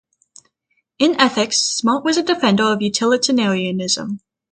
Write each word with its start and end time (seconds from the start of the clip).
In 0.97 1.15
ethics, 1.21 1.57
Smart 1.61 2.03
was 2.03 2.17
a 2.17 2.23
defender 2.23 2.63
of 2.63 2.81
utilitarianism. 2.81 4.19